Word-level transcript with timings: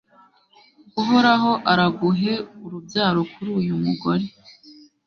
uhoraho 1.01 1.51
araguhe 1.71 2.33
urubyaro 2.65 3.21
kuri 3.31 3.49
uyu 3.59 3.73
mugore 3.83 4.25